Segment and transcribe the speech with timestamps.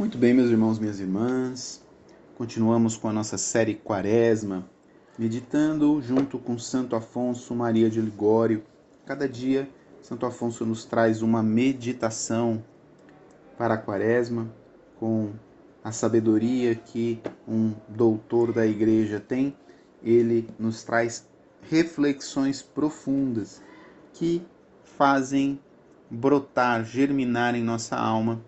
[0.00, 1.84] Muito bem, meus irmãos, minhas irmãs.
[2.34, 4.66] Continuamos com a nossa série Quaresma,
[5.18, 8.64] meditando junto com Santo Afonso Maria de Ligório.
[9.04, 9.68] Cada dia,
[10.00, 12.64] Santo Afonso nos traz uma meditação
[13.58, 14.48] para a Quaresma,
[14.98, 15.32] com
[15.84, 19.54] a sabedoria que um doutor da igreja tem.
[20.02, 21.28] Ele nos traz
[21.68, 23.60] reflexões profundas
[24.14, 24.42] que
[24.82, 25.60] fazem
[26.10, 28.40] brotar, germinar em nossa alma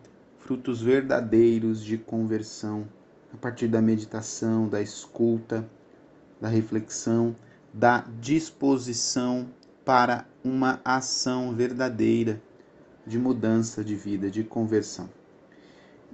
[0.53, 2.87] frutos verdadeiros de conversão,
[3.33, 5.66] a partir da meditação, da escuta,
[6.38, 7.34] da reflexão,
[7.73, 9.48] da disposição
[9.83, 12.38] para uma ação verdadeira
[13.07, 15.09] de mudança de vida, de conversão.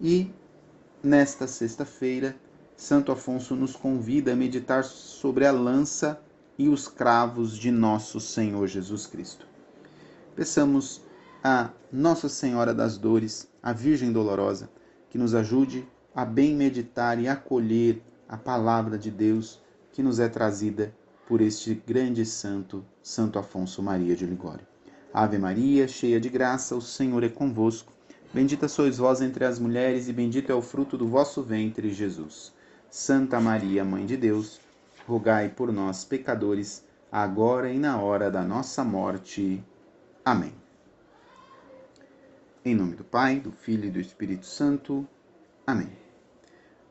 [0.01, 0.30] E
[1.02, 2.37] nesta sexta-feira,
[2.77, 6.23] Santo Afonso nos convida a meditar sobre a lança
[6.57, 9.48] e os cravos de nosso Senhor Jesus Cristo.
[10.37, 11.02] Peçamos
[11.48, 14.69] a Nossa Senhora das Dores, a Virgem Dolorosa,
[15.09, 19.59] que nos ajude a bem meditar e acolher a palavra de Deus
[19.90, 20.95] que nos é trazida
[21.27, 24.66] por este grande santo, Santo Afonso Maria de Ligório.
[25.10, 27.95] Ave Maria, cheia de graça, o Senhor é convosco.
[28.35, 32.52] Bendita sois vós entre as mulheres, e bendito é o fruto do vosso ventre, Jesus.
[32.90, 34.60] Santa Maria, Mãe de Deus,
[35.07, 39.65] rogai por nós, pecadores, agora e na hora da nossa morte.
[40.23, 40.57] Amém.
[42.69, 45.09] Em nome do Pai, do Filho e do Espírito Santo.
[45.66, 45.91] Amém.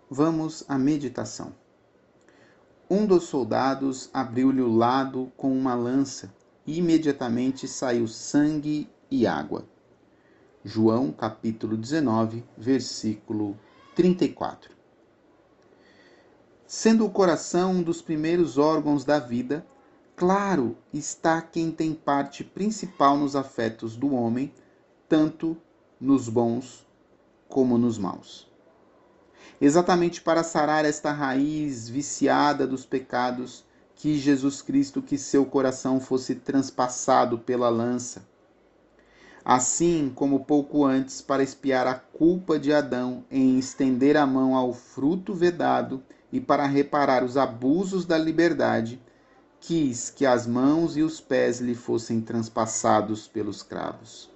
[0.09, 1.53] Vamos à meditação.
[2.89, 6.33] Um dos soldados abriu-lhe o lado com uma lança
[6.65, 9.67] e imediatamente saiu sangue e água.
[10.65, 13.55] João capítulo 19, versículo
[13.93, 14.75] 34.
[16.65, 19.63] Sendo o coração um dos primeiros órgãos da vida,
[20.15, 24.51] claro está quem tem parte principal nos afetos do homem,
[25.07, 25.55] tanto
[25.99, 26.85] nos bons
[27.49, 28.47] como nos maus.
[29.59, 36.35] Exatamente para sarar esta raiz viciada dos pecados, que Jesus Cristo que seu coração fosse
[36.35, 38.27] transpassado pela lança.
[39.43, 44.73] Assim como pouco antes, para espiar a culpa de Adão em estender a mão ao
[44.73, 49.01] fruto vedado e para reparar os abusos da liberdade,
[49.59, 54.29] quis que as mãos e os pés lhe fossem transpassados pelos cravos.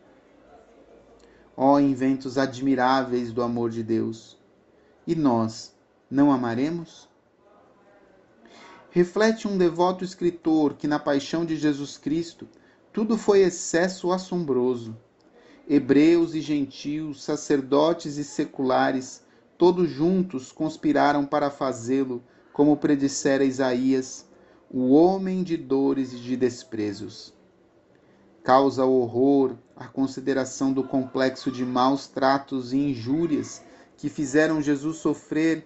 [1.55, 4.37] Ó inventos admiráveis do amor de Deus!
[5.05, 5.75] E nós
[6.09, 7.09] não amaremos?
[8.89, 12.47] Reflete um devoto escritor que na paixão de Jesus Cristo
[12.93, 14.95] tudo foi excesso assombroso.
[15.67, 19.23] Hebreus e gentios, sacerdotes e seculares,
[19.57, 24.27] todos juntos conspiraram para fazê-lo, como predissera Isaías,
[24.69, 27.33] o homem de dores e de desprezos
[28.43, 33.63] causa horror a consideração do complexo de maus tratos e injúrias
[33.97, 35.65] que fizeram Jesus sofrer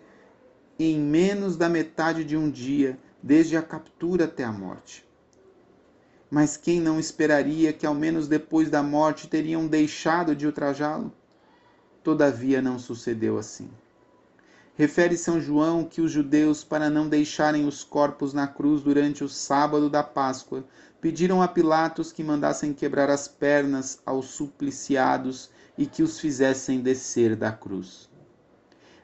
[0.80, 5.06] em menos da metade de um dia, desde a captura até a morte.
[6.32, 11.12] Mas quem não esperaria que, ao menos depois da morte, teriam deixado de ultrajá-lo?
[12.02, 13.70] Todavia não sucedeu assim.
[14.78, 19.30] Refere São João que os judeus, para não deixarem os corpos na cruz durante o
[19.30, 20.66] sábado da Páscoa,
[21.00, 27.38] pediram a Pilatos que mandassem quebrar as pernas aos supliciados e que os fizessem descer
[27.38, 28.10] da cruz.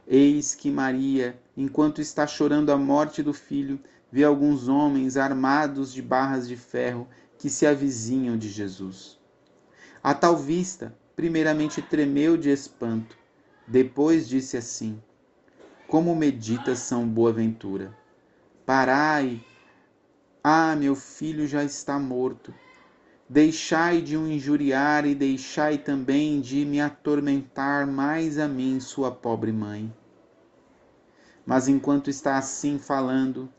[0.05, 3.79] Eis que Maria, enquanto está chorando a morte do filho,
[4.11, 9.17] vê alguns homens armados de barras de ferro que se avizinham de Jesus.
[10.03, 13.15] A tal vista, primeiramente tremeu de espanto,
[13.65, 15.01] depois disse assim:
[15.91, 17.93] Como medita São Boaventura?
[18.65, 19.43] Parai
[20.41, 22.53] ah, meu filho já está morto.
[23.27, 29.51] Deixai de o injuriar e deixai também de me atormentar mais a mim, sua pobre
[29.51, 29.93] mãe.
[31.45, 33.49] Mas enquanto está assim falando,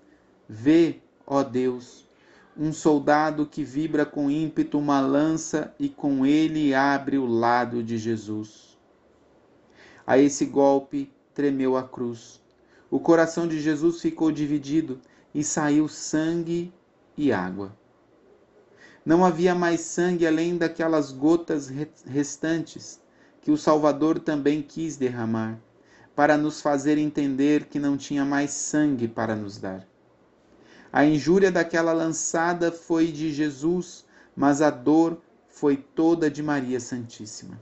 [0.49, 2.09] vê, ó Deus,
[2.57, 7.99] um soldado que vibra com ímpeto uma lança e com ele abre o lado de
[7.99, 8.79] Jesus.
[10.07, 12.41] A esse golpe tremeu a cruz.
[12.91, 15.01] O coração de Jesus ficou dividido
[15.35, 16.73] e saiu sangue
[17.17, 17.75] e água.
[19.05, 21.69] Não havia mais sangue além daquelas gotas
[22.07, 23.01] restantes
[23.41, 25.59] que o Salvador também quis derramar,
[26.15, 29.87] para nos fazer entender que não tinha mais sangue para nos dar.
[30.93, 34.05] A injúria daquela lançada foi de Jesus,
[34.37, 37.59] mas a dor foi toda de Maria Santíssima.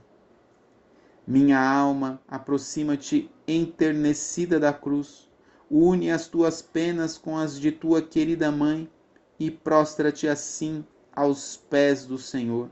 [1.31, 5.29] Minha alma, aproxima-te enternecida da cruz
[5.69, 8.91] une as tuas penas com as de tua querida mãe
[9.39, 10.83] e prostra-te assim
[11.15, 12.69] aos pés do Senhor,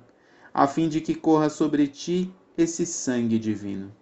[0.53, 3.95] a fim de que corra sobre ti esse sangue divino.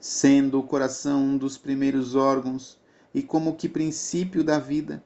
[0.00, 2.80] sendo o coração um dos primeiros órgãos
[3.14, 5.04] e como que princípio da vida.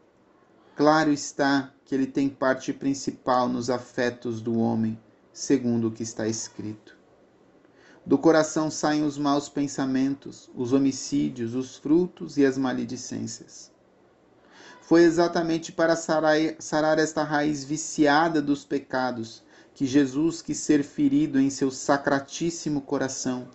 [0.75, 4.99] Claro está que ele tem parte principal nos afetos do homem,
[5.31, 6.96] segundo o que está escrito.
[8.07, 13.73] Do coração saem os maus pensamentos, os homicídios, os frutos e as maledicências.
[14.81, 19.43] Foi exatamente para sarar esta raiz viciada dos pecados
[19.75, 23.49] que Jesus quis ser ferido em seu sacratíssimo coração,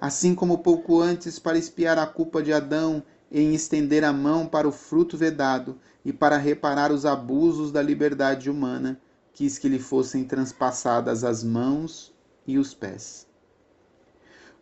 [0.00, 4.68] assim como pouco antes para espiar a culpa de Adão em estender a mão para
[4.68, 9.00] o fruto vedado e para reparar os abusos da liberdade humana,
[9.32, 12.14] quis que lhe fossem transpassadas as mãos
[12.46, 13.25] e os pés.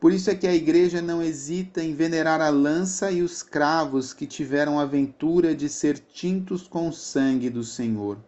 [0.05, 4.13] Por isso é que a igreja não hesita em venerar a lança e os cravos
[4.13, 8.19] que tiveram a ventura de ser tintos com o sangue do Senhor.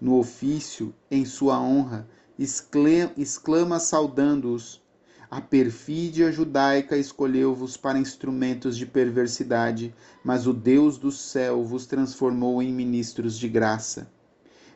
[0.00, 4.82] No ofício, em sua honra, exclama saudando-os:
[5.30, 9.94] A perfídia judaica escolheu-vos para instrumentos de perversidade,
[10.24, 14.10] mas o Deus do céu vos transformou em ministros de graça.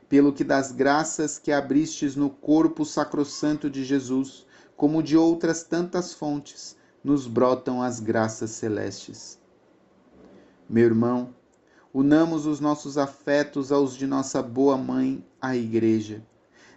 [0.08, 4.46] Pelo que das graças que abristes no corpo sacrossanto de Jesus,
[4.78, 9.36] como de outras tantas fontes, nos brotam as graças celestes.
[10.70, 11.34] Meu irmão,
[11.92, 16.24] unamos os nossos afetos aos de nossa boa mãe, a Igreja.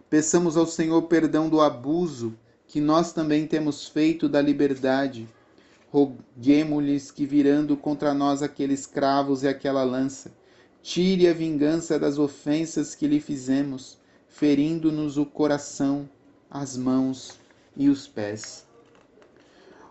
[0.09, 2.33] Peçamos ao Senhor perdão do abuso
[2.65, 5.30] que nós também temos feito da liberdade.
[5.92, 10.31] Roguemos-lhes que, virando contra nós aqueles cravos e aquela lança,
[10.81, 16.09] tire a vingança das ofensas que lhe fizemos, ferindo-nos o coração,
[16.50, 17.39] as mãos
[17.76, 18.68] e os pés.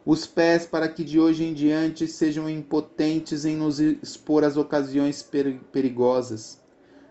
[0.04, 5.22] Os pés, para que de hoje em diante sejam impotentes em nos expor às ocasiões
[5.70, 6.60] perigosas.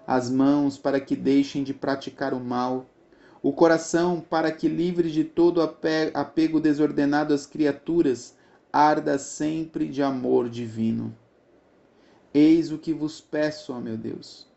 [0.08, 2.90] As mãos, para que deixem de praticar o mal.
[3.42, 8.36] O coração, para que, livre de todo apego desordenado às criaturas,
[8.74, 11.16] arda sempre de amor divino.
[12.34, 14.49] Eis o que vos peço, ó meu Deus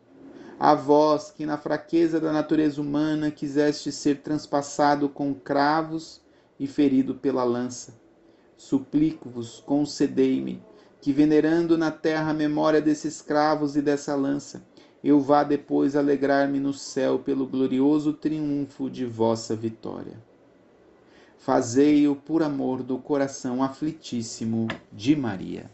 [0.59, 6.21] a vós que na fraqueza da natureza humana quiseste ser transpassado com cravos
[6.59, 7.99] e ferido pela lança.
[8.55, 10.61] Suplico-vos, concedei-me,
[11.01, 14.63] que venerando na terra a memória desses cravos e dessa lança,
[15.03, 20.17] eu vá depois alegrar-me no céu pelo glorioso triunfo de vossa vitória.
[21.37, 25.69] Fazei-o por amor do coração aflitíssimo de Maria.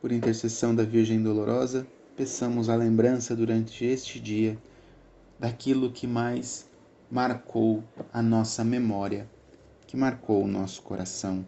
[0.00, 1.86] Por intercessão da Virgem Dolorosa,
[2.16, 4.56] peçamos a lembrança durante este dia
[5.38, 6.68] daquilo que mais
[7.10, 9.28] marcou a nossa memória,
[9.86, 11.44] que marcou o nosso coração.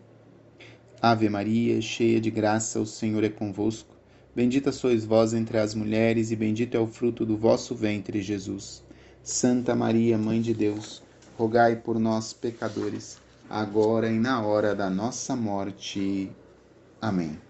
[1.03, 3.97] Ave Maria, cheia de graça, o Senhor é convosco.
[4.35, 8.83] Bendita sois vós entre as mulheres, e bendito é o fruto do vosso ventre, Jesus.
[9.23, 11.03] Santa Maria, Mãe de Deus,
[11.37, 13.19] rogai por nós, pecadores,
[13.49, 16.31] agora e na hora da nossa morte.
[17.01, 17.50] Amém.